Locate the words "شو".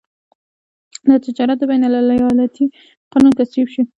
3.73-3.81